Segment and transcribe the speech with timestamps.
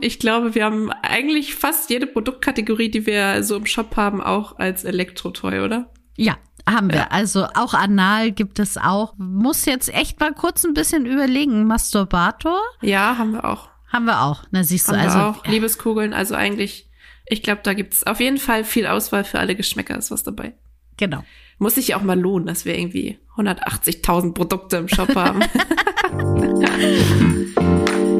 [0.00, 4.58] Ich glaube, wir haben eigentlich fast jede Produktkategorie, die wir so im Shop haben, auch
[4.58, 5.90] als Elektrotoy, oder?
[6.16, 6.38] Ja,
[6.68, 7.00] haben wir.
[7.00, 7.08] Ja.
[7.10, 9.14] Also auch anal gibt es auch.
[9.18, 11.66] Muss jetzt echt mal kurz ein bisschen überlegen.
[11.66, 12.60] Masturbator?
[12.80, 13.68] Ja, haben wir auch.
[13.88, 14.44] Haben wir auch.
[14.50, 15.18] Na, siehst haben du, also.
[15.18, 15.46] auch.
[15.46, 16.88] Liebeskugeln, also eigentlich,
[17.26, 20.54] ich glaube, da gibt's auf jeden Fall viel Auswahl für alle Geschmäcker, ist was dabei.
[20.96, 21.24] Genau.
[21.58, 25.40] Muss sich ja auch mal lohnen, dass wir irgendwie 180.000 Produkte im Shop haben.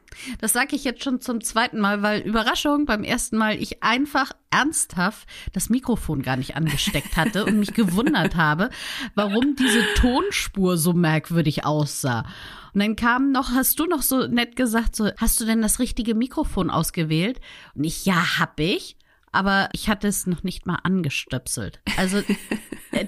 [0.39, 4.31] Das sage ich jetzt schon zum zweiten Mal, weil Überraschung beim ersten Mal ich einfach
[4.49, 8.69] ernsthaft das Mikrofon gar nicht angesteckt hatte und mich gewundert habe,
[9.15, 12.25] warum diese Tonspur so merkwürdig aussah.
[12.73, 15.79] Und dann kam noch, hast du noch so nett gesagt, so, hast du denn das
[15.79, 17.41] richtige Mikrofon ausgewählt?
[17.75, 18.97] Und ich, ja, hab ich.
[19.33, 21.81] Aber ich hatte es noch nicht mal angestöpselt.
[21.97, 22.21] Also,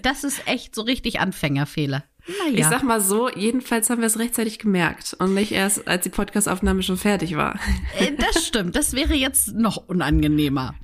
[0.02, 2.04] das ist echt so richtig Anfängerfehler.
[2.28, 2.60] Naja.
[2.60, 6.10] Ich sag mal so, jedenfalls haben wir es rechtzeitig gemerkt und nicht erst, als die
[6.10, 7.60] Podcastaufnahme schon fertig war.
[8.00, 10.76] Äh, das stimmt, das wäre jetzt noch unangenehmer.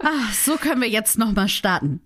[0.00, 2.00] Ach, so können wir jetzt noch mal starten.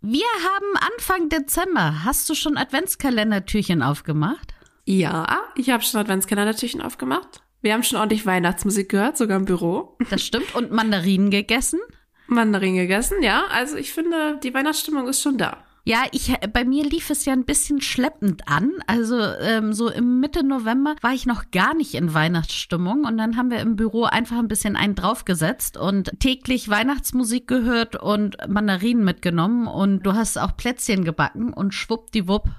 [0.00, 2.04] Wir haben Anfang Dezember.
[2.04, 4.54] Hast du schon Adventskalendertürchen aufgemacht?
[4.84, 7.42] Ja, ich habe schon Adventskalendertürchen aufgemacht.
[7.60, 9.96] Wir haben schon ordentlich Weihnachtsmusik gehört, sogar im Büro.
[10.10, 10.54] Das stimmt.
[10.54, 11.80] Und Mandarinen gegessen?
[12.28, 13.44] Mandarinen gegessen, ja.
[13.50, 15.64] Also ich finde, die Weihnachtsstimmung ist schon da.
[15.88, 18.72] Ja, ich bei mir lief es ja ein bisschen schleppend an.
[18.86, 23.38] Also ähm, so im Mitte November war ich noch gar nicht in Weihnachtsstimmung und dann
[23.38, 29.02] haben wir im Büro einfach ein bisschen einen draufgesetzt und täglich Weihnachtsmusik gehört und Mandarinen
[29.02, 32.50] mitgenommen und du hast auch Plätzchen gebacken und schwuppdiwupp,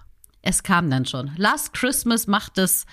[0.41, 1.29] es kam dann schon.
[1.37, 2.87] Last Christmas macht es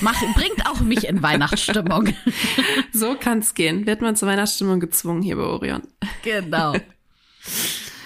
[0.00, 2.08] Mach, bringt auch mich in Weihnachtsstimmung.
[2.92, 3.86] So kann's gehen.
[3.86, 5.82] Wird man zur Weihnachtsstimmung gezwungen hier bei Orion.
[6.24, 6.74] Genau.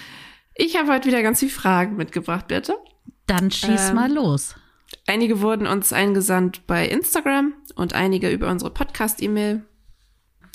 [0.55, 2.77] Ich habe heute wieder ganz viele Fragen mitgebracht, bitte.
[3.27, 4.55] Dann schieß ähm, mal los.
[5.05, 9.65] Einige wurden uns eingesandt bei Instagram und einige über unsere Podcast-E-Mail.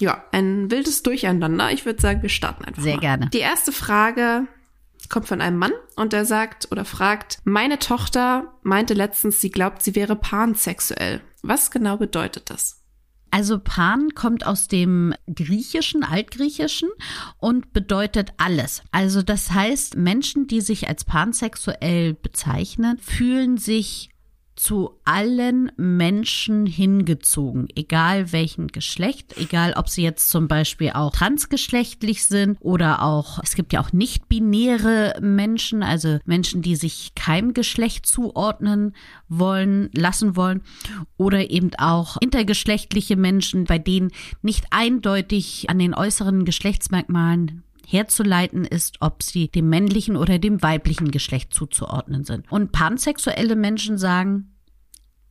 [0.00, 1.70] Ja, ein wildes Durcheinander.
[1.72, 3.00] Ich würde sagen, wir starten einfach Sehr mal.
[3.00, 3.28] gerne.
[3.28, 4.46] Die erste Frage
[5.10, 9.82] kommt von einem Mann und der sagt oder fragt, meine Tochter meinte letztens, sie glaubt,
[9.82, 11.20] sie wäre pansexuell.
[11.42, 12.79] Was genau bedeutet das?
[13.30, 16.88] Also Pan kommt aus dem Griechischen, Altgriechischen
[17.38, 18.82] und bedeutet alles.
[18.91, 24.10] Also das heißt, Menschen, die sich als pansexuell bezeichnen, fühlen sich
[24.60, 32.26] zu allen Menschen hingezogen, egal welchen Geschlecht, egal ob sie jetzt zum Beispiel auch transgeschlechtlich
[32.26, 38.04] sind oder auch, es gibt ja auch nicht-binäre Menschen, also Menschen, die sich keinem Geschlecht
[38.04, 38.94] zuordnen
[39.28, 40.60] wollen, lassen wollen
[41.16, 44.10] oder eben auch intergeschlechtliche Menschen, bei denen
[44.42, 51.10] nicht eindeutig an den äußeren Geschlechtsmerkmalen herzuleiten ist, ob sie dem männlichen oder dem weiblichen
[51.10, 52.50] Geschlecht zuzuordnen sind.
[52.50, 54.54] Und pansexuelle Menschen sagen,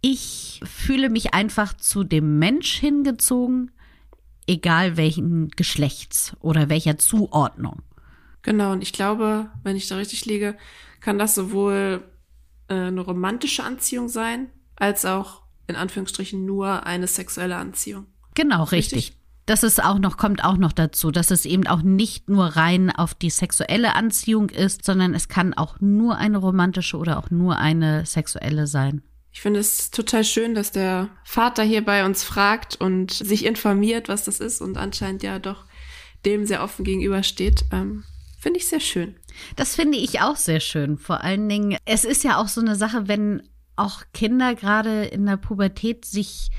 [0.01, 3.71] ich fühle mich einfach zu dem Mensch hingezogen,
[4.47, 7.81] egal welchen Geschlechts oder welcher Zuordnung.
[8.41, 10.57] Genau, und ich glaube, wenn ich da richtig liege,
[11.01, 12.03] kann das sowohl
[12.67, 18.07] äh, eine romantische Anziehung sein, als auch in Anführungsstrichen nur eine sexuelle Anziehung.
[18.33, 18.97] Genau, richtig.
[18.97, 19.18] richtig
[19.49, 22.91] das ist auch noch, kommt auch noch dazu, dass es eben auch nicht nur rein
[22.91, 27.57] auf die sexuelle Anziehung ist, sondern es kann auch nur eine romantische oder auch nur
[27.57, 29.01] eine sexuelle sein.
[29.31, 34.07] Ich finde es total schön, dass der Vater hier bei uns fragt und sich informiert,
[34.07, 35.65] was das ist und anscheinend ja doch
[36.25, 37.65] dem sehr offen gegenübersteht.
[37.71, 38.03] Ähm,
[38.39, 39.15] finde ich sehr schön.
[39.55, 40.97] Das finde ich auch sehr schön.
[40.97, 43.41] Vor allen Dingen, es ist ja auch so eine Sache, wenn
[43.75, 46.51] auch Kinder gerade in der Pubertät sich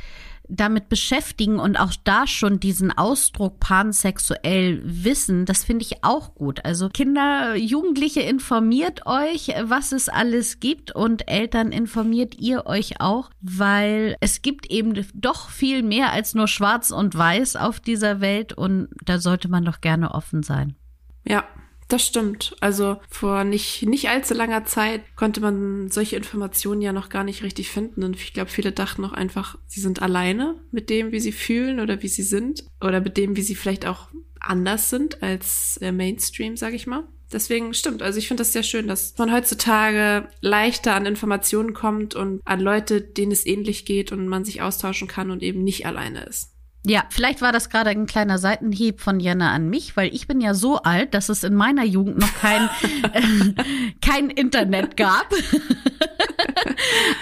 [0.50, 6.64] damit beschäftigen und auch da schon diesen Ausdruck pansexuell wissen, das finde ich auch gut.
[6.64, 13.30] Also Kinder, Jugendliche informiert euch, was es alles gibt und Eltern informiert ihr euch auch,
[13.40, 18.52] weil es gibt eben doch viel mehr als nur schwarz und weiß auf dieser Welt
[18.52, 20.74] und da sollte man doch gerne offen sein.
[21.26, 21.44] Ja,
[21.92, 22.56] das stimmt.
[22.60, 27.42] Also vor nicht, nicht allzu langer Zeit konnte man solche Informationen ja noch gar nicht
[27.42, 28.02] richtig finden.
[28.02, 31.80] Und ich glaube, viele dachten noch einfach, sie sind alleine mit dem, wie sie fühlen
[31.80, 32.64] oder wie sie sind.
[32.80, 34.08] Oder mit dem, wie sie vielleicht auch
[34.40, 37.04] anders sind als der Mainstream, sage ich mal.
[37.32, 38.02] Deswegen stimmt.
[38.02, 42.60] Also ich finde das sehr schön, dass man heutzutage leichter an Informationen kommt und an
[42.60, 46.52] Leute, denen es ähnlich geht und man sich austauschen kann und eben nicht alleine ist.
[46.86, 50.40] Ja, vielleicht war das gerade ein kleiner Seitenhieb von Jenna an mich, weil ich bin
[50.40, 52.70] ja so alt, dass es in meiner Jugend noch kein,
[53.12, 53.52] äh,
[54.00, 55.30] kein Internet gab.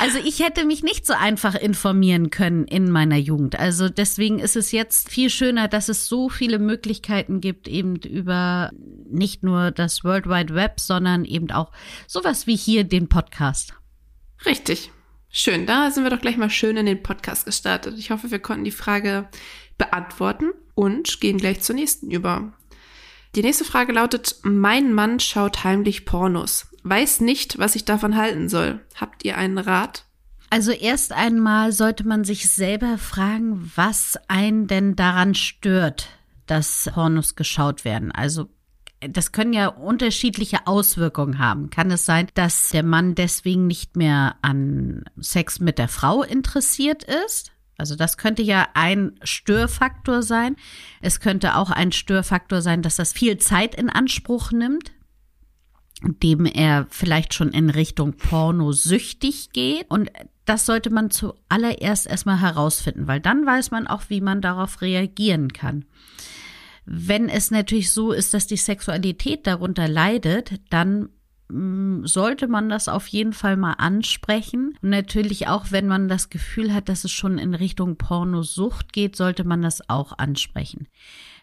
[0.01, 3.59] also ich hätte mich nicht so einfach informieren können in meiner Jugend.
[3.59, 8.71] Also deswegen ist es jetzt viel schöner, dass es so viele Möglichkeiten gibt, eben über
[9.11, 11.73] nicht nur das World Wide Web, sondern eben auch
[12.07, 13.75] sowas wie hier den Podcast.
[14.47, 14.93] Richtig.
[15.31, 17.99] Schön, da sind wir doch gleich mal schön in den Podcast gestartet.
[17.99, 19.29] Ich hoffe, wir konnten die Frage
[19.77, 22.53] beantworten und gehen gleich zur nächsten über.
[23.35, 28.49] Die nächste Frage lautet, mein Mann schaut heimlich Pornos, weiß nicht, was ich davon halten
[28.49, 28.81] soll.
[28.95, 30.07] Habt ihr einen Rat?
[30.51, 36.09] Also erst einmal sollte man sich selber fragen, was einen denn daran stört,
[36.47, 38.13] dass Pornos geschaut werden.
[38.13, 38.49] Also
[39.01, 41.71] das können ja unterschiedliche Auswirkungen haben.
[41.71, 47.05] Kann es sein, dass der Mann deswegen nicht mehr an Sex mit der Frau interessiert
[47.05, 47.53] ist?
[47.77, 50.57] Also das könnte ja ein Störfaktor sein.
[51.01, 54.91] Es könnte auch ein Störfaktor sein, dass das viel Zeit in Anspruch nimmt,
[56.03, 59.89] dem er vielleicht schon in Richtung Porno süchtig geht.
[59.89, 60.11] Und
[60.45, 65.53] das sollte man zuallererst erstmal herausfinden, weil dann weiß man auch, wie man darauf reagieren
[65.53, 65.85] kann.
[66.91, 71.11] Wenn es natürlich so ist, dass die Sexualität darunter leidet, dann
[71.51, 74.75] mm, sollte man das auf jeden Fall mal ansprechen.
[74.81, 79.17] Und natürlich auch, wenn man das Gefühl hat, dass es schon in Richtung Pornosucht geht,
[79.17, 80.89] sollte man das auch ansprechen.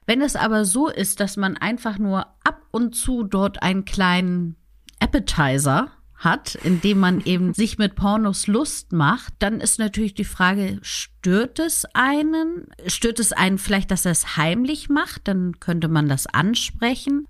[0.07, 4.56] Wenn es aber so ist, dass man einfach nur ab und zu dort einen kleinen
[5.00, 5.91] Appetizer
[6.25, 11.60] hat, indem man eben sich mit Pornos Lust macht, dann ist natürlich die Frage, stört
[11.60, 12.68] es einen?
[12.88, 15.30] Stört es einen vielleicht, dass er es heimlich macht?
[15.30, 17.25] Dann könnte man das ansprechen.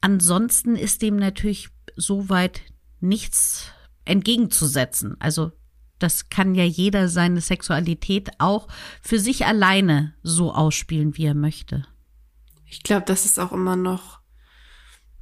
[0.00, 2.62] Ansonsten ist dem natürlich soweit
[3.00, 3.72] nichts
[4.06, 5.16] entgegenzusetzen.
[5.18, 5.52] Also
[5.98, 8.68] das kann ja jeder seine Sexualität auch
[9.02, 11.86] für sich alleine so ausspielen, wie er möchte.
[12.66, 14.20] Ich glaube, das ist auch immer noch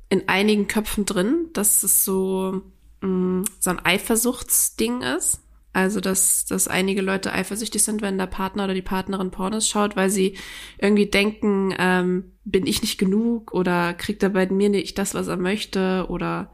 [0.09, 2.63] in einigen Köpfen drin, dass es so
[3.07, 5.41] mh, so ein Eifersuchtsding ist.
[5.73, 9.95] Also, dass, dass einige Leute eifersüchtig sind, wenn der Partner oder die Partnerin Pornos schaut,
[9.95, 10.39] weil sie
[10.79, 15.29] irgendwie denken, ähm, bin ich nicht genug oder kriegt er bei mir nicht das, was
[15.29, 16.51] er möchte oder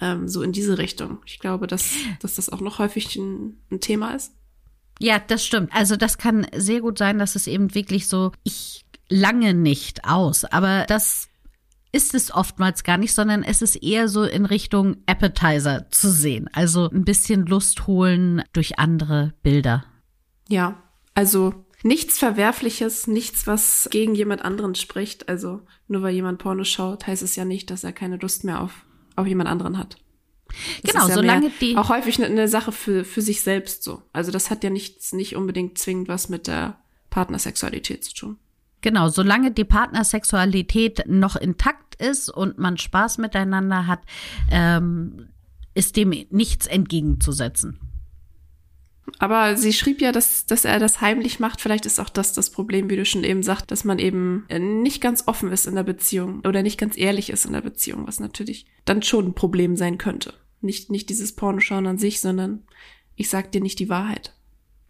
[0.00, 1.18] ähm, so in diese Richtung.
[1.26, 4.32] Ich glaube, dass, dass das auch noch häufig ein, ein Thema ist.
[4.98, 5.70] Ja, das stimmt.
[5.74, 10.44] Also das kann sehr gut sein, dass es eben wirklich so, ich lange nicht aus,
[10.44, 11.28] aber das
[11.96, 16.50] ist es oftmals gar nicht, sondern es ist eher so in Richtung Appetizer zu sehen.
[16.52, 19.86] Also ein bisschen Lust holen durch andere Bilder.
[20.46, 20.76] Ja,
[21.14, 25.30] also nichts Verwerfliches, nichts, was gegen jemand anderen spricht.
[25.30, 28.60] Also nur weil jemand Porno schaut, heißt es ja nicht, dass er keine Lust mehr
[28.60, 28.84] auf,
[29.16, 29.96] auf jemand anderen hat.
[30.82, 31.78] Das genau, ja solange die.
[31.78, 34.02] Auch häufig eine, eine Sache für, für sich selbst so.
[34.12, 36.78] Also das hat ja nichts, nicht unbedingt zwingend was mit der
[37.08, 38.38] Partnersexualität zu tun.
[38.82, 44.00] Genau, solange die Partnersexualität noch intakt ist und man Spaß miteinander hat,
[44.50, 45.28] ähm,
[45.74, 47.80] ist dem nichts entgegenzusetzen.
[49.18, 51.60] Aber sie schrieb ja, dass, dass er das heimlich macht.
[51.60, 55.00] Vielleicht ist auch das das Problem, wie du schon eben sagst, dass man eben nicht
[55.00, 58.20] ganz offen ist in der Beziehung oder nicht ganz ehrlich ist in der Beziehung, was
[58.20, 60.34] natürlich dann schon ein Problem sein könnte.
[60.60, 62.64] Nicht, nicht dieses Pornoschauen an sich, sondern
[63.14, 64.34] ich sag dir nicht die Wahrheit.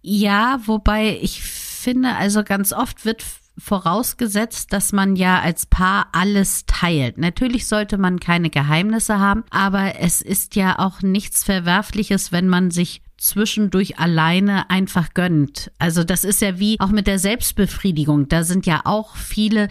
[0.00, 3.23] Ja, wobei ich finde, also ganz oft wird
[3.58, 7.19] vorausgesetzt, dass man ja als Paar alles teilt.
[7.19, 12.70] Natürlich sollte man keine Geheimnisse haben, aber es ist ja auch nichts Verwerfliches, wenn man
[12.70, 15.70] sich zwischendurch alleine einfach gönnt.
[15.79, 18.29] Also das ist ja wie auch mit der Selbstbefriedigung.
[18.29, 19.69] Da sind ja auch viele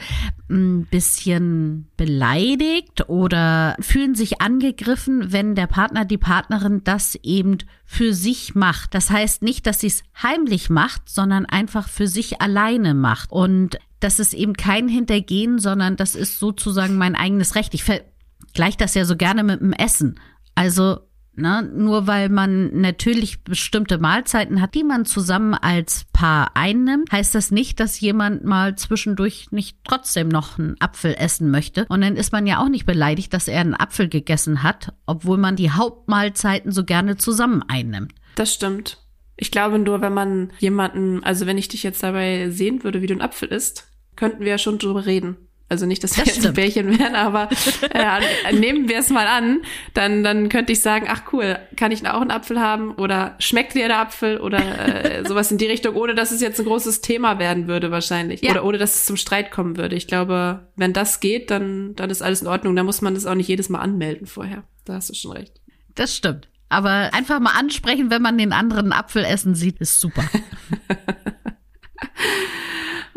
[0.50, 8.14] ein bisschen beleidigt oder fühlen sich angegriffen, wenn der Partner, die Partnerin das eben für
[8.14, 8.96] sich macht.
[8.96, 13.32] Das heißt nicht, dass sie es heimlich macht, sondern einfach für sich alleine macht.
[13.32, 17.76] Und das ist eben kein Hintergehen, sondern das ist sozusagen mein eigenes Recht.
[17.76, 20.20] Ich vergleiche das ja so gerne mit dem Essen.
[20.56, 21.00] Also
[21.38, 21.70] Ne?
[21.74, 27.52] Nur weil man natürlich bestimmte Mahlzeiten hat, die man zusammen als Paar einnimmt, heißt das
[27.52, 31.86] nicht, dass jemand mal zwischendurch nicht trotzdem noch einen Apfel essen möchte.
[31.90, 35.38] Und dann ist man ja auch nicht beleidigt, dass er einen Apfel gegessen hat, obwohl
[35.38, 38.14] man die Hauptmahlzeiten so gerne zusammen einnimmt.
[38.36, 39.00] Das stimmt.
[39.38, 43.08] Ich glaube nur, wenn man jemanden, also wenn ich dich jetzt dabei sehen würde, wie
[43.08, 45.38] du einen Apfel isst, könnten wir ja schon drüber reden.
[45.68, 47.50] Also nicht, dass wir das jetzt ein Bärchen wären, aber
[47.92, 49.64] äh, nehmen wir es mal an,
[49.96, 53.74] dann, dann könnte ich sagen, ach cool, kann ich auch einen Apfel haben oder schmeckt
[53.74, 57.02] dir der Apfel oder äh, sowas in die Richtung, ohne dass es jetzt ein großes
[57.02, 58.52] Thema werden würde wahrscheinlich ja.
[58.52, 59.96] oder ohne dass es zum Streit kommen würde.
[59.96, 62.76] Ich glaube, wenn das geht, dann, dann ist alles in Ordnung.
[62.76, 64.64] Da muss man das auch nicht jedes Mal anmelden vorher.
[64.86, 65.54] Da hast du schon recht.
[65.96, 66.48] Das stimmt.
[66.70, 70.24] Aber einfach mal ansprechen, wenn man den anderen Apfel essen sieht, ist super.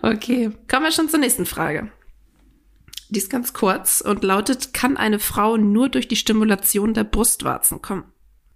[0.00, 1.90] Okay, kommen wir schon zur nächsten Frage.
[3.10, 7.80] Die ist ganz kurz und lautet, kann eine Frau nur durch die Stimulation der Brustwarzen
[7.80, 8.04] kommen?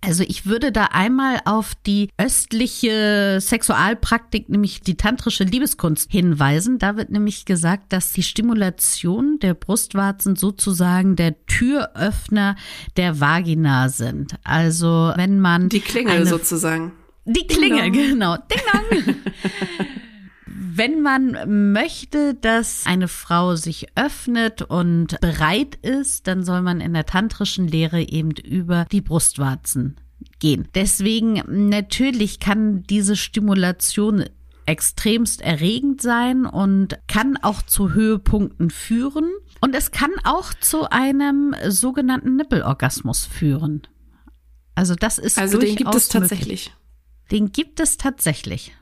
[0.04, 6.80] Also ich würde da einmal auf die östliche Sexualpraktik, nämlich die tantrische Liebeskunst hinweisen.
[6.80, 12.56] Da wird nämlich gesagt, dass die Stimulation der Brustwarzen sozusagen der Türöffner
[12.96, 14.34] der Vagina sind.
[14.42, 16.92] Also wenn man die Klingel sozusagen.
[17.24, 18.36] Die Klingel, genau.
[18.36, 19.14] Ding dong.
[20.64, 26.94] wenn man möchte, dass eine Frau sich öffnet und bereit ist, dann soll man in
[26.94, 29.96] der tantrischen Lehre eben über die Brustwarzen
[30.38, 30.68] gehen.
[30.74, 34.24] Deswegen natürlich kann diese Stimulation
[34.64, 39.28] extremst erregend sein und kann auch zu Höhepunkten führen.
[39.60, 43.82] Und es kann auch zu einem sogenannten Nippelorgasmus führen.
[44.76, 46.66] Also das ist also den gibt es tatsächlich.
[46.66, 46.72] Möglich.
[47.32, 48.72] Den gibt es tatsächlich.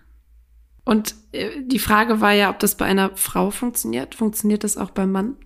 [0.90, 4.16] Und äh, die Frage war ja, ob das bei einer Frau funktioniert.
[4.16, 5.36] Funktioniert das auch beim Mann?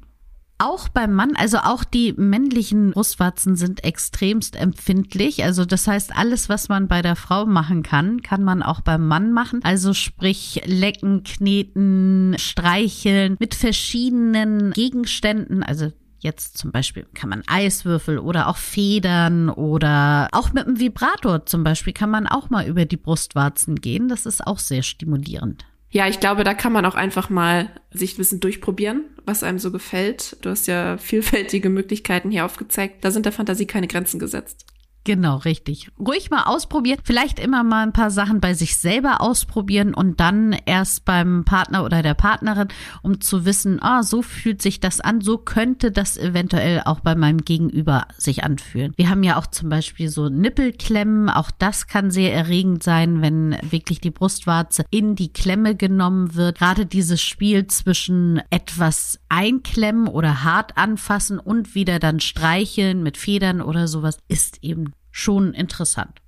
[0.56, 5.44] Auch beim Mann, also auch die männlichen Brustwarzen sind extremst empfindlich.
[5.44, 9.06] Also das heißt, alles, was man bei der Frau machen kann, kann man auch beim
[9.06, 9.60] Mann machen.
[9.64, 15.62] Also sprich lecken, kneten, streicheln mit verschiedenen Gegenständen.
[15.62, 15.92] Also
[16.24, 21.64] Jetzt zum Beispiel kann man Eiswürfel oder auch Federn oder auch mit einem Vibrator zum
[21.64, 24.08] Beispiel kann man auch mal über die Brustwarzen gehen.
[24.08, 25.66] Das ist auch sehr stimulierend.
[25.90, 29.58] Ja, ich glaube, da kann man auch einfach mal sich ein bisschen durchprobieren, was einem
[29.58, 30.38] so gefällt.
[30.40, 33.04] Du hast ja vielfältige Möglichkeiten hier aufgezeigt.
[33.04, 34.64] Da sind der Fantasie keine Grenzen gesetzt.
[35.04, 35.90] Genau, richtig.
[35.98, 36.98] Ruhig mal ausprobieren.
[37.04, 41.84] Vielleicht immer mal ein paar Sachen bei sich selber ausprobieren und dann erst beim Partner
[41.84, 42.68] oder der Partnerin,
[43.02, 47.14] um zu wissen, ah, so fühlt sich das an, so könnte das eventuell auch bei
[47.14, 48.94] meinem Gegenüber sich anfühlen.
[48.96, 51.28] Wir haben ja auch zum Beispiel so Nippelklemmen.
[51.28, 56.58] Auch das kann sehr erregend sein, wenn wirklich die Brustwarze in die Klemme genommen wird.
[56.58, 63.60] Gerade dieses Spiel zwischen etwas einklemmen oder hart anfassen und wieder dann streicheln mit Federn
[63.60, 66.20] oder sowas ist eben schon interessant.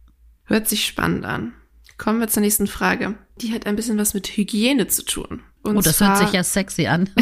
[0.45, 1.55] Hört sich spannend an.
[1.99, 3.17] Kommen wir zur nächsten Frage.
[3.41, 5.43] Die hat ein bisschen was mit Hygiene zu tun.
[5.63, 7.11] Und oh, das zwar, hört sich ja sexy an.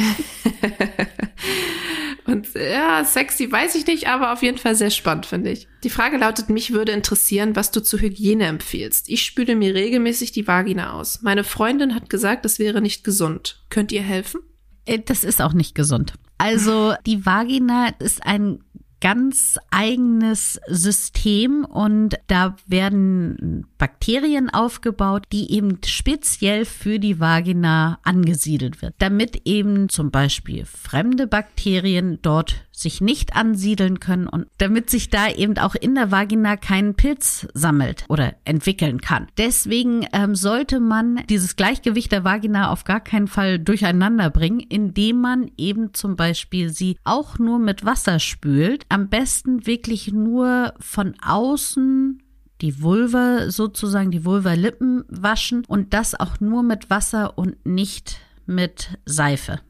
[2.26, 5.66] Und ja, sexy weiß ich nicht, aber auf jeden Fall sehr spannend, finde ich.
[5.84, 9.08] Die Frage lautet, mich würde interessieren, was du zur Hygiene empfiehlst.
[9.08, 11.22] Ich spüle mir regelmäßig die Vagina aus.
[11.22, 13.64] Meine Freundin hat gesagt, das wäre nicht gesund.
[13.70, 14.40] Könnt ihr helfen?
[14.84, 16.14] Äh, das ist auch nicht gesund.
[16.36, 18.62] Also die Vagina ist ein
[19.04, 28.80] ganz eigenes System und da werden Bakterien aufgebaut, die eben speziell für die Vagina angesiedelt
[28.80, 35.08] wird, damit eben zum Beispiel fremde Bakterien dort sich nicht ansiedeln können und damit sich
[35.08, 39.28] da eben auch in der Vagina kein Pilz sammelt oder entwickeln kann.
[39.38, 45.20] Deswegen ähm, sollte man dieses Gleichgewicht der Vagina auf gar keinen Fall durcheinander bringen, indem
[45.20, 48.84] man eben zum Beispiel sie auch nur mit Wasser spült.
[48.88, 52.20] Am besten wirklich nur von außen
[52.60, 58.98] die Vulva sozusagen, die Vulva-Lippen waschen und das auch nur mit Wasser und nicht mit
[59.04, 59.60] Seife.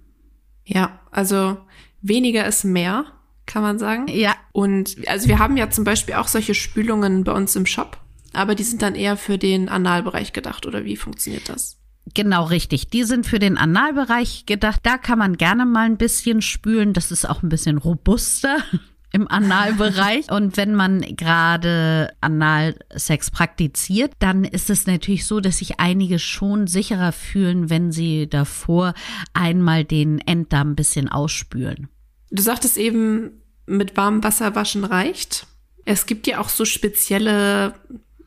[0.65, 1.59] Ja, also
[2.05, 3.07] weniger ist mehr,
[3.47, 4.07] kann man sagen.
[4.09, 4.37] Ja.
[4.53, 7.99] Und also wir haben ja zum Beispiel auch solche Spülungen bei uns im Shop,
[8.33, 11.79] aber die sind dann eher für den Analbereich gedacht, oder wie funktioniert das?
[12.13, 12.89] Genau richtig.
[12.89, 14.81] Die sind für den Analbereich gedacht.
[14.83, 16.93] Da kann man gerne mal ein bisschen spülen.
[16.93, 18.59] Das ist auch ein bisschen robuster
[19.13, 20.31] im Analbereich.
[20.31, 26.67] Und wenn man gerade Analsex praktiziert, dann ist es natürlich so, dass sich einige schon
[26.67, 28.93] sicherer fühlen, wenn sie davor
[29.33, 31.89] einmal den Enddarm ein bisschen ausspülen.
[32.35, 35.47] Du sagtest eben, mit warmem Wasser waschen reicht.
[35.85, 37.75] Es gibt ja auch so spezielle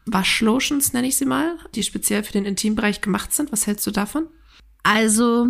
[0.05, 3.51] Waschlotions, nenne ich sie mal, die speziell für den Intimbereich gemacht sind.
[3.51, 4.27] Was hältst du davon?
[4.81, 5.47] Also,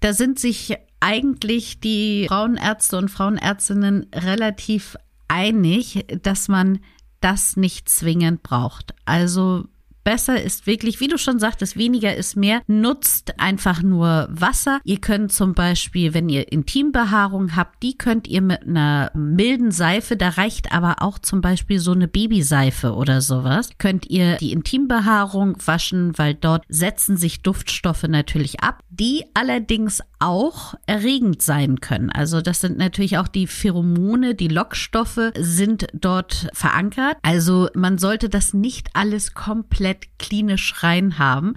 [0.00, 4.96] da sind sich eigentlich die Frauenärzte und Frauenärztinnen relativ
[5.28, 6.80] einig, dass man
[7.20, 8.92] das nicht zwingend braucht.
[9.04, 9.68] Also
[10.04, 12.62] besser ist wirklich, wie du schon sagtest, weniger ist mehr.
[12.66, 14.80] Nutzt einfach nur Wasser.
[14.84, 20.16] Ihr könnt zum Beispiel, wenn ihr Intimbehaarung habt, die könnt ihr mit einer milden Seife,
[20.16, 25.56] da reicht aber auch zum Beispiel so eine Babyseife oder sowas, könnt ihr die Intimbehaarung
[25.64, 32.10] waschen, weil dort setzen sich Duftstoffe natürlich ab, die allerdings auch erregend sein können.
[32.10, 37.16] Also das sind natürlich auch die Pheromone, die Lockstoffe sind dort verankert.
[37.22, 41.54] Also man sollte das nicht alles komplett klinisch rein haben,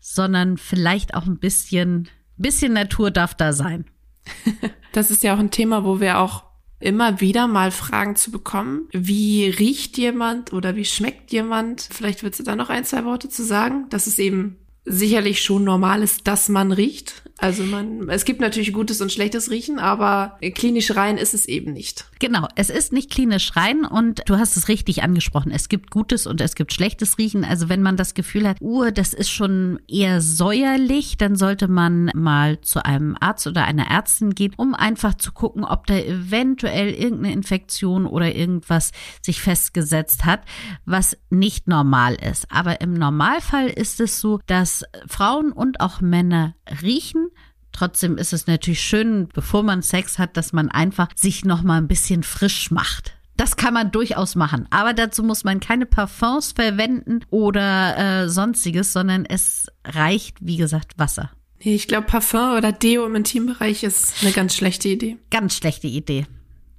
[0.00, 3.86] sondern vielleicht auch ein bisschen, bisschen Natur darf da sein.
[4.92, 6.44] Das ist ja auch ein Thema, wo wir auch
[6.80, 8.88] immer wieder mal Fragen zu bekommen.
[8.92, 11.86] Wie riecht jemand oder wie schmeckt jemand?
[11.90, 13.86] Vielleicht willst du da noch ein, zwei Worte zu sagen.
[13.90, 14.56] Das ist eben
[14.86, 17.24] sicherlich schon normal ist, dass man riecht.
[17.38, 21.72] Also man, es gibt natürlich gutes und schlechtes Riechen, aber klinisch rein ist es eben
[21.72, 22.06] nicht.
[22.18, 25.52] Genau, es ist nicht klinisch rein und du hast es richtig angesprochen.
[25.52, 27.44] Es gibt gutes und es gibt schlechtes Riechen.
[27.44, 32.10] Also wenn man das Gefühl hat, uh, das ist schon eher säuerlich, dann sollte man
[32.14, 36.90] mal zu einem Arzt oder einer Ärztin gehen, um einfach zu gucken, ob da eventuell
[36.94, 40.40] irgendeine Infektion oder irgendwas sich festgesetzt hat,
[40.86, 42.50] was nicht normal ist.
[42.50, 47.28] Aber im Normalfall ist es so, dass Frauen und auch Männer riechen.
[47.76, 51.76] Trotzdem ist es natürlich schön, bevor man Sex hat, dass man einfach sich noch mal
[51.76, 53.12] ein bisschen frisch macht.
[53.36, 58.94] Das kann man durchaus machen, aber dazu muss man keine Parfums verwenden oder äh, sonstiges,
[58.94, 61.32] sondern es reicht, wie gesagt, Wasser.
[61.62, 65.18] Nee, ich glaube, Parfum oder Deo im Intimbereich ist eine ganz schlechte Idee.
[65.30, 66.26] Ganz schlechte Idee.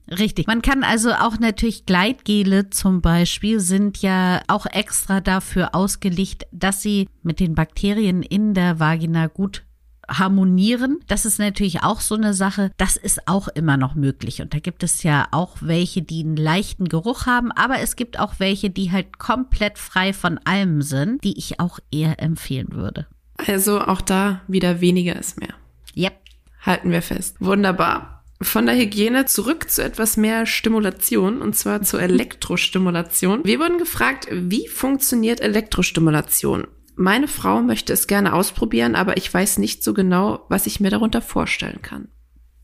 [0.09, 0.47] Richtig.
[0.47, 6.81] Man kann also auch natürlich Gleitgele zum Beispiel sind ja auch extra dafür ausgelegt, dass
[6.81, 9.66] sie mit den Bakterien in der Vagina gut
[10.07, 10.99] harmonieren.
[11.07, 12.71] Das ist natürlich auch so eine Sache.
[12.77, 14.41] Das ist auch immer noch möglich.
[14.41, 18.19] Und da gibt es ja auch welche, die einen leichten Geruch haben, aber es gibt
[18.19, 23.07] auch welche, die halt komplett frei von allem sind, die ich auch eher empfehlen würde.
[23.37, 25.53] Also auch da wieder weniger ist mehr.
[25.95, 26.13] Yep.
[26.61, 27.37] Halten wir fest.
[27.39, 28.23] Wunderbar.
[28.41, 33.43] Von der Hygiene zurück zu etwas mehr Stimulation und zwar zur Elektrostimulation.
[33.43, 36.67] Wir wurden gefragt, wie funktioniert Elektrostimulation?
[36.99, 40.89] Meine Frau möchte es gerne ausprobieren, aber ich weiß nicht so genau, was ich mir
[40.89, 42.07] darunter vorstellen kann.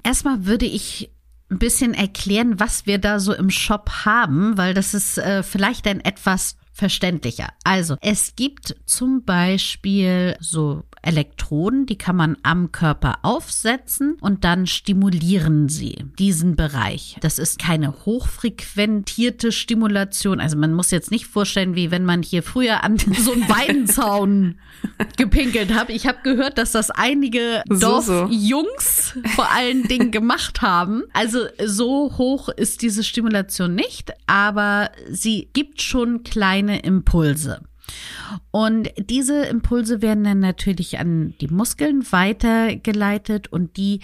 [0.04, 1.12] Erstmal würde ich
[1.52, 5.86] ein bisschen erklären, was wir da so im Shop haben, weil das ist äh, vielleicht
[5.88, 7.50] ein etwas verständlicher.
[7.64, 14.66] Also, es gibt zum Beispiel so Elektroden, die kann man am Körper aufsetzen und dann
[14.66, 17.18] stimulieren sie diesen Bereich.
[17.20, 20.40] Das ist keine hochfrequentierte Stimulation.
[20.40, 24.56] Also man muss jetzt nicht vorstellen, wie wenn man hier früher an so einen Weidenzaun
[25.18, 25.90] gepinkelt hat.
[25.90, 29.30] Ich habe gehört, dass das einige Dorfjungs so.
[29.36, 31.04] vor allen Dingen gemacht haben.
[31.12, 37.62] Also so hoch ist diese Stimulation nicht, aber sie gibt schon kleine Impulse.
[38.52, 44.00] Und diese Impulse werden dann natürlich an die Muskeln weitergeleitet und die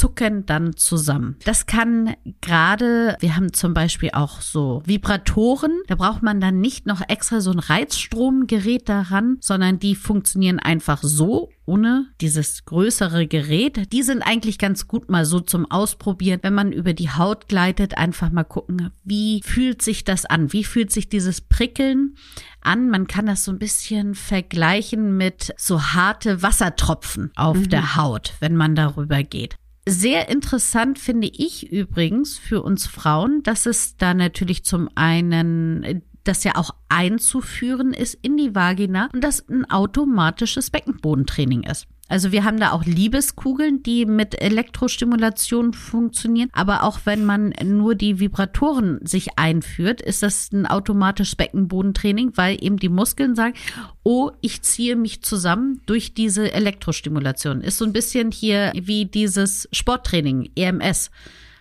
[0.00, 1.36] zucken dann zusammen.
[1.44, 6.86] Das kann gerade, wir haben zum Beispiel auch so Vibratoren, da braucht man dann nicht
[6.86, 13.92] noch extra so ein Reizstromgerät daran, sondern die funktionieren einfach so ohne dieses größere Gerät.
[13.92, 16.40] Die sind eigentlich ganz gut mal so zum Ausprobieren.
[16.42, 20.52] Wenn man über die Haut gleitet, einfach mal gucken, wie fühlt sich das an?
[20.52, 22.16] Wie fühlt sich dieses Prickeln
[22.62, 22.88] an?
[22.88, 27.68] Man kann das so ein bisschen vergleichen mit so harte Wassertropfen auf mhm.
[27.68, 29.59] der Haut, wenn man darüber geht.
[29.88, 36.44] Sehr interessant finde ich übrigens für uns Frauen, dass es da natürlich zum einen das
[36.44, 41.86] ja auch einzuführen ist in die Vagina und das ein automatisches Beckenbodentraining ist.
[42.10, 46.50] Also wir haben da auch Liebeskugeln, die mit Elektrostimulation funktionieren.
[46.52, 52.58] Aber auch wenn man nur die Vibratoren sich einführt, ist das ein automatisches Beckenbodentraining, weil
[52.60, 53.54] eben die Muskeln sagen,
[54.02, 57.60] oh, ich ziehe mich zusammen durch diese Elektrostimulation.
[57.60, 61.12] Ist so ein bisschen hier wie dieses Sporttraining, EMS,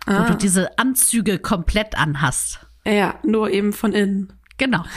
[0.07, 0.23] ah.
[0.23, 2.59] wo du diese Anzüge komplett anhast.
[2.85, 4.33] Ja, nur eben von innen.
[4.57, 4.83] Genau.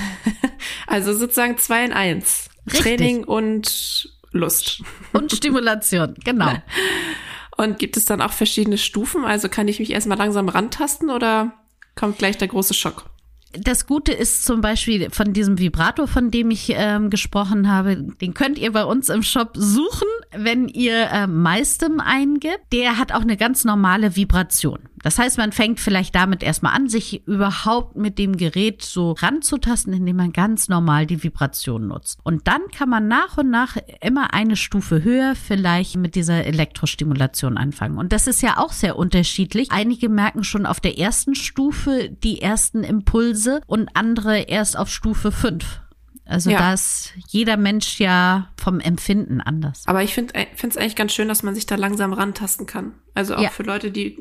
[0.86, 2.50] Also sozusagen zwei in eins.
[2.66, 2.82] Richtig.
[2.82, 4.82] Training und Lust.
[5.12, 6.52] Und Stimulation, genau.
[7.56, 9.24] Und gibt es dann auch verschiedene Stufen?
[9.24, 11.52] Also kann ich mich erstmal langsam rantasten oder
[11.94, 13.04] kommt gleich der große Schock?
[13.52, 18.32] Das Gute ist zum Beispiel von diesem Vibrator, von dem ich ähm, gesprochen habe, den
[18.32, 22.72] könnt ihr bei uns im Shop suchen, wenn ihr äh, Meistem eingibt.
[22.72, 24.78] Der hat auch eine ganz normale Vibration.
[25.02, 29.92] Das heißt, man fängt vielleicht damit erstmal an, sich überhaupt mit dem Gerät so ranzutasten,
[29.92, 32.20] indem man ganz normal die Vibration nutzt.
[32.22, 37.58] Und dann kann man nach und nach immer eine Stufe höher vielleicht mit dieser Elektrostimulation
[37.58, 37.98] anfangen.
[37.98, 39.70] Und das ist ja auch sehr unterschiedlich.
[39.72, 45.32] Einige merken schon auf der ersten Stufe die ersten Impulse und andere erst auf Stufe
[45.32, 45.82] 5.
[46.24, 46.58] Also ja.
[46.58, 49.82] da ist jeder Mensch ja vom Empfinden anders.
[49.87, 52.94] Aber ich finde es eigentlich ganz schön, dass man sich da langsam rantasten kann.
[53.14, 53.50] Also auch ja.
[53.50, 54.18] für Leute, die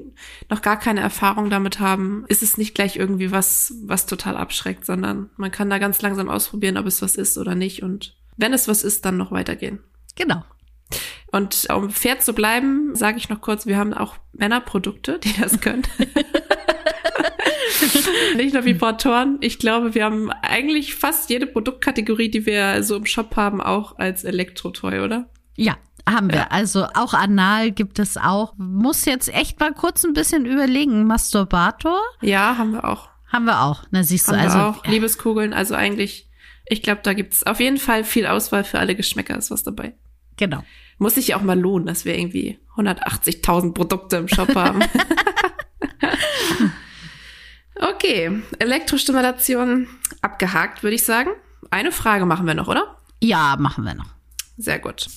[0.50, 4.86] noch gar keine Erfahrung damit haben, ist es nicht gleich irgendwie was, was total abschreckt,
[4.86, 7.84] sondern man kann da ganz langsam ausprobieren, ob es was ist oder nicht.
[7.84, 9.80] Und wenn es was ist, dann noch weitergehen.
[10.16, 10.44] Genau.
[11.32, 15.62] Und um fair zu bleiben, sage ich noch kurz, wir haben auch Männerprodukte, die das
[15.62, 15.84] können.
[18.36, 19.38] Nicht nur Vibratoren.
[19.42, 23.98] Ich glaube, wir haben eigentlich fast jede Produktkategorie, die wir so im Shop haben, auch
[23.98, 25.30] als Elektrotoy, oder?
[25.56, 25.78] Ja,
[26.10, 26.40] haben wir.
[26.40, 26.48] Ja.
[26.50, 28.54] Also auch anal gibt es auch.
[28.58, 31.06] Muss jetzt echt mal kurz ein bisschen überlegen.
[31.06, 32.00] Masturbator?
[32.22, 33.10] Ja, haben wir auch.
[33.28, 33.84] Haben wir auch.
[33.92, 34.58] Na, siehst haben du, also.
[34.58, 34.86] Wir auch.
[34.86, 36.30] Liebeskugeln, also eigentlich,
[36.68, 39.94] ich glaube, da gibt's auf jeden Fall viel Auswahl für alle Geschmäcker, ist was dabei.
[40.38, 40.64] Genau.
[40.98, 44.82] Muss sich auch mal lohnen, dass wir irgendwie 180.000 Produkte im Shop haben.
[47.82, 49.88] okay, Elektrostimulation
[50.22, 51.32] abgehakt, würde ich sagen.
[51.70, 52.98] Eine Frage machen wir noch, oder?
[53.20, 54.14] Ja, machen wir noch.
[54.58, 55.08] Sehr gut.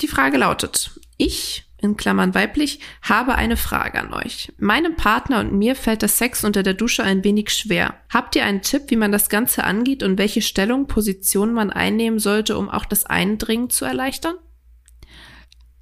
[0.00, 4.52] Die Frage lautet, ich, in Klammern weiblich, habe eine Frage an euch.
[4.58, 7.94] Meinem Partner und mir fällt das Sex unter der Dusche ein wenig schwer.
[8.12, 12.18] Habt ihr einen Tipp, wie man das Ganze angeht und welche Stellung, Position man einnehmen
[12.18, 14.36] sollte, um auch das Eindringen zu erleichtern?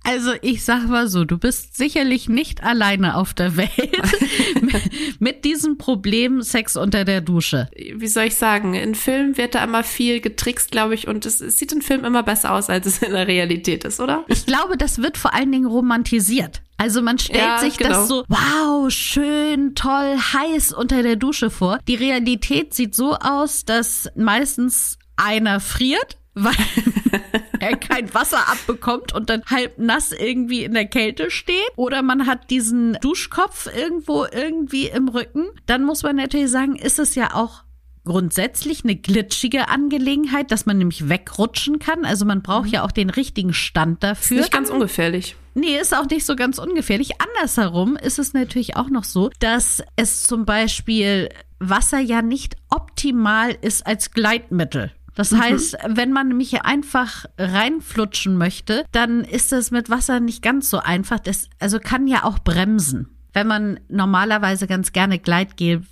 [0.04, 3.70] Also ich sag mal so, du bist sicherlich nicht alleine auf der Welt
[5.20, 7.68] mit diesem Problem Sex unter der Dusche.
[7.94, 8.74] Wie soll ich sagen?
[8.74, 12.04] In Filmen wird da immer viel getrickst, glaube ich, und es, es sieht in Filmen
[12.04, 14.24] immer besser aus, als es in der Realität ist, oder?
[14.26, 16.62] Ich glaube, das wird vor allen Dingen romantisiert.
[16.78, 17.90] Also man stellt Ja, sich genau.
[17.90, 21.78] das so, wow, schön, toll, heiß unter der Dusche vor.
[21.86, 26.54] Die Realität sieht so aus, dass meistens einer friert, weil
[27.62, 31.56] er kein Wasser abbekommt und dann halb nass irgendwie in der Kälte steht.
[31.76, 35.46] Oder man hat diesen Duschkopf irgendwo irgendwie im Rücken.
[35.66, 37.64] Dann muss man natürlich sagen, ist es ja auch
[38.04, 42.04] grundsätzlich eine glitschige Angelegenheit, dass man nämlich wegrutschen kann.
[42.04, 44.38] Also man braucht ja auch den richtigen Stand Ist dafür.
[44.38, 45.36] nicht ganz ungefährlich.
[45.54, 47.12] Nee, ist auch nicht so ganz ungefährlich.
[47.20, 53.56] Andersherum ist es natürlich auch noch so, dass es zum Beispiel Wasser ja nicht optimal
[53.60, 54.92] ist als Gleitmittel.
[55.14, 60.42] Das heißt, wenn man nämlich hier einfach reinflutschen möchte, dann ist es mit Wasser nicht
[60.42, 61.20] ganz so einfach.
[61.20, 63.08] Das also kann ja auch bremsen.
[63.32, 65.82] Wenn man normalerweise ganz gerne Gleitgel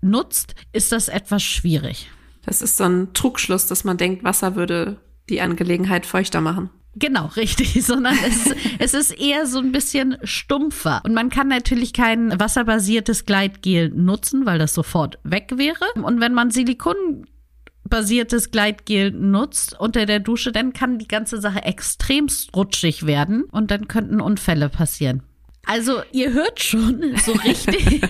[0.00, 2.10] nutzt, ist das etwas schwierig.
[2.44, 6.70] Das ist so ein Trugschluss, dass man denkt, Wasser würde die Angelegenheit feuchter machen.
[6.94, 11.00] Genau, richtig, sondern es, es ist eher so ein bisschen stumpfer.
[11.04, 15.84] Und man kann natürlich kein wasserbasiertes Gleitgel nutzen, weil das sofort weg wäre.
[16.02, 16.50] Und wenn man
[17.92, 23.70] silikonbasiertes Gleitgel nutzt unter der Dusche, dann kann die ganze Sache extremst rutschig werden und
[23.70, 25.22] dann könnten Unfälle passieren.
[25.66, 28.02] Also ihr hört schon, so richtig,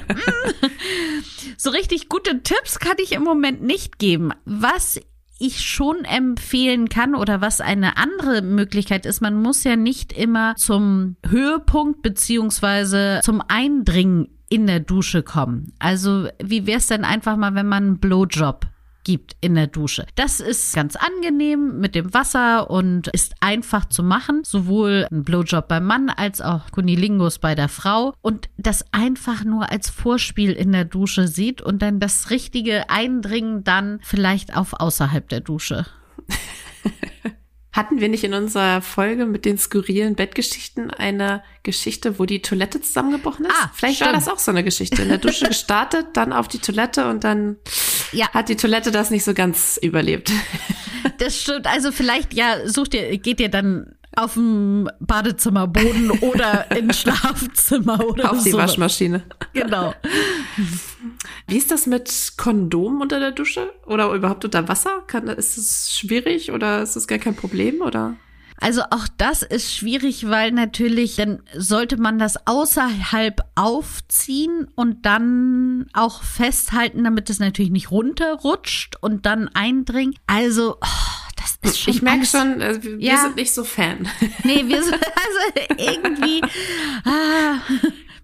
[1.59, 4.31] so richtig gute Tipps kann ich im Moment nicht geben.
[4.45, 5.01] Was
[5.39, 10.55] ich schon empfehlen kann oder was eine andere Möglichkeit ist, man muss ja nicht immer
[10.57, 15.73] zum Höhepunkt beziehungsweise zum Eindringen in der Dusche kommen.
[15.79, 18.67] Also wie wäre es denn einfach mal, wenn man einen Blowjob
[19.05, 20.07] gibt in der Dusche.
[20.15, 24.43] Das ist ganz angenehm mit dem Wasser und ist einfach zu machen.
[24.45, 28.15] Sowohl ein Blowjob beim Mann als auch Kunilingus bei der Frau.
[28.23, 33.65] Und das einfach nur als Vorspiel in der Dusche sieht und dann das richtige Eindringen
[33.65, 35.87] dann vielleicht auf außerhalb der Dusche.
[37.73, 42.83] Hatten wir nicht in unserer Folge mit den skurrilen Bettgeschichten eine Geschichte, wo die Toilette
[42.83, 43.55] zusammengebrochen ist?
[43.59, 44.27] Ah, Vielleicht war stimmt.
[44.27, 45.01] das auch so eine Geschichte.
[45.01, 47.57] In der Dusche gestartet, dann auf die Toilette und dann
[48.13, 48.29] Ja.
[48.31, 50.33] hat die Toilette das nicht so ganz überlebt.
[51.19, 51.67] Das stimmt.
[51.67, 58.33] Also vielleicht, ja, sucht ihr, geht ihr dann auf dem Badezimmerboden oder ins Schlafzimmer oder
[58.33, 58.59] auf die so.
[58.59, 59.23] Waschmaschine.
[59.53, 59.95] Genau.
[61.49, 63.71] Wie ist das mit Kondom unter der Dusche?
[63.87, 65.03] Oder überhaupt unter Wasser?
[65.07, 67.81] Kann, ist es schwierig oder ist es gar kein Problem?
[67.81, 68.17] Oder?
[68.63, 75.87] Also auch das ist schwierig, weil natürlich dann sollte man das außerhalb aufziehen und dann
[75.93, 80.17] auch festhalten, damit es natürlich nicht runterrutscht und dann eindringt.
[80.27, 83.17] Also oh, das ist schon Ich merke schon, äh, wir wir Ja.
[83.23, 84.09] sind nicht so Fan.
[84.45, 86.41] Nee, wir sind also irgendwie
[87.05, 87.57] ah,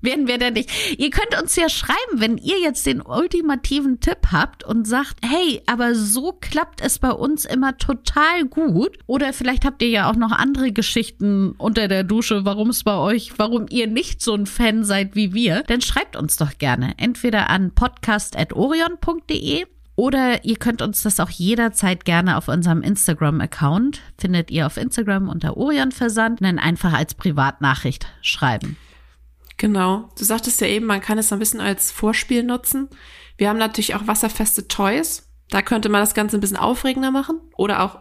[0.00, 0.70] werden wir da nicht.
[0.98, 5.62] Ihr könnt uns ja schreiben, wenn ihr jetzt den ultimativen Tipp habt und sagt, hey,
[5.66, 8.98] aber so klappt es bei uns immer total gut.
[9.06, 12.96] Oder vielleicht habt ihr ja auch noch andere Geschichten unter der Dusche, warum es bei
[12.96, 15.62] euch, warum ihr nicht so ein Fan seid wie wir.
[15.66, 16.94] Dann schreibt uns doch gerne.
[16.96, 19.64] Entweder an podcast.orion.de
[19.98, 25.28] oder ihr könnt uns das auch jederzeit gerne auf unserem Instagram-Account, findet ihr auf Instagram
[25.28, 28.76] unter Orion Versand, dann einfach als Privatnachricht schreiben.
[29.58, 30.08] Genau.
[30.16, 32.88] Du sagtest ja eben, man kann es ein bisschen als Vorspiel nutzen.
[33.36, 35.28] Wir haben natürlich auch wasserfeste Toys.
[35.50, 37.40] Da könnte man das Ganze ein bisschen aufregender machen.
[37.56, 38.00] Oder auch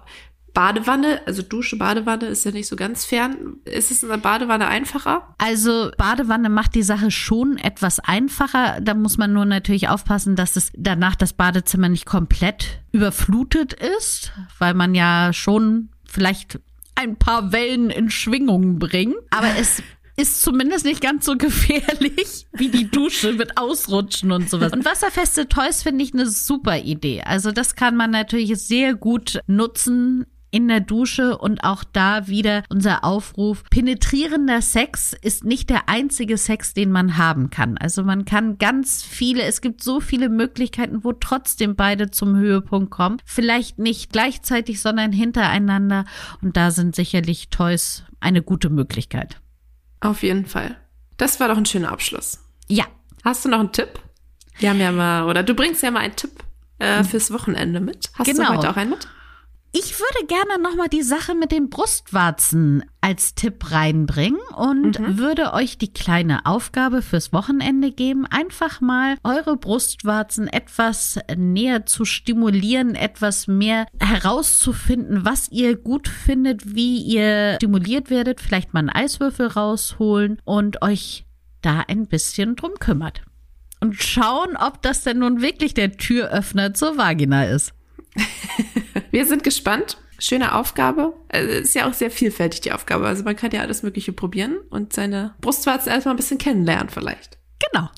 [0.53, 3.57] Badewanne, also Dusche, Badewanne ist ja nicht so ganz fern.
[3.65, 5.35] Ist es in der Badewanne einfacher?
[5.37, 8.79] Also Badewanne macht die Sache schon etwas einfacher.
[8.81, 14.31] Da muss man nur natürlich aufpassen, dass es danach das Badezimmer nicht komplett überflutet ist,
[14.57, 16.59] weil man ja schon vielleicht
[16.95, 19.15] ein paar Wellen in Schwingung bringt.
[19.29, 19.83] Aber es
[20.19, 24.73] ist zumindest nicht ganz so gefährlich wie die Dusche mit Ausrutschen und sowas.
[24.73, 27.21] Und wasserfeste Toys finde ich eine super Idee.
[27.21, 32.63] Also das kann man natürlich sehr gut nutzen in der Dusche und auch da wieder
[32.69, 33.63] unser Aufruf.
[33.69, 37.77] Penetrierender Sex ist nicht der einzige Sex, den man haben kann.
[37.77, 42.91] Also man kann ganz viele, es gibt so viele Möglichkeiten, wo trotzdem beide zum Höhepunkt
[42.91, 43.17] kommen.
[43.25, 46.05] Vielleicht nicht gleichzeitig, sondern hintereinander.
[46.41, 49.41] Und da sind sicherlich Toys eine gute Möglichkeit.
[49.99, 50.77] Auf jeden Fall.
[51.17, 52.39] Das war doch ein schöner Abschluss.
[52.67, 52.85] Ja.
[53.23, 53.99] Hast du noch einen Tipp?
[54.59, 56.31] Wir haben ja mal, oder du bringst ja mal einen Tipp
[56.79, 58.09] äh, fürs Wochenende mit.
[58.15, 58.51] Hast Genau.
[58.51, 59.07] du heute auch einen mit?
[59.73, 65.77] Ich würde gerne nochmal die Sache mit den Brustwarzen als Tipp reinbringen und würde euch
[65.77, 73.47] die kleine Aufgabe fürs Wochenende geben, einfach mal eure Brustwarzen etwas näher zu stimulieren, etwas
[73.47, 80.41] mehr herauszufinden, was ihr gut findet, wie ihr stimuliert werdet, vielleicht mal einen Eiswürfel rausholen
[80.43, 81.25] und euch
[81.61, 83.21] da ein bisschen drum kümmert.
[83.79, 87.73] Und schauen, ob das denn nun wirklich der Türöffner zur Vagina ist.
[89.11, 89.97] Wir sind gespannt.
[90.19, 91.13] Schöne Aufgabe.
[91.29, 93.05] Also, ist ja auch sehr vielfältig, die Aufgabe.
[93.05, 97.37] Also man kann ja alles Mögliche probieren und seine Brustwarzen erstmal ein bisschen kennenlernen vielleicht.
[97.71, 97.89] Genau.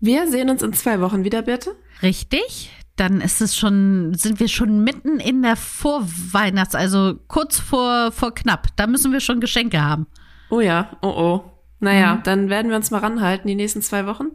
[0.00, 1.76] Wir sehen uns in zwei Wochen wieder, Birte.
[2.02, 2.72] Richtig.
[2.96, 8.34] Dann ist es schon, sind wir schon mitten in der Vorweihnachts-, also kurz vor, vor
[8.34, 8.68] knapp.
[8.76, 10.08] Da müssen wir schon Geschenke haben.
[10.50, 11.44] Oh ja, oh oh.
[11.80, 14.30] Naja, dann werden wir uns mal ranhalten die nächsten zwei Wochen.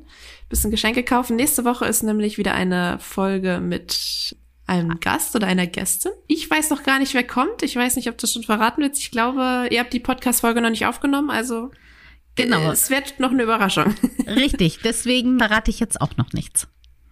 [0.47, 1.35] Bisschen Geschenke kaufen.
[1.35, 4.37] Nächste Woche ist nämlich wieder eine Folge mit
[4.73, 6.11] einem Gast oder einer Gästin.
[6.27, 7.63] Ich weiß noch gar nicht, wer kommt.
[7.63, 8.97] Ich weiß nicht, ob das schon verraten wird.
[8.97, 11.71] Ich glaube, ihr habt die Podcast-Folge noch nicht aufgenommen, also
[12.35, 12.69] Genau.
[12.69, 13.93] äh, es wird noch eine Überraschung.
[14.27, 14.79] Richtig.
[14.83, 16.67] Deswegen verrate ich jetzt auch noch nichts.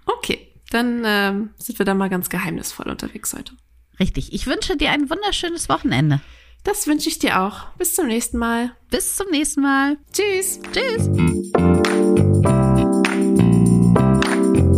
[0.05, 3.53] Okay, dann ähm, sind wir da mal ganz geheimnisvoll unterwegs heute.
[3.99, 4.33] Richtig.
[4.33, 6.21] Ich wünsche dir ein wunderschönes Wochenende.
[6.63, 7.69] Das wünsche ich dir auch.
[7.77, 8.75] Bis zum nächsten Mal.
[8.89, 9.97] Bis zum nächsten Mal.
[10.11, 10.59] Tschüss.
[10.73, 11.09] Tschüss.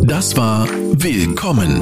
[0.06, 1.82] Das war Willkommen,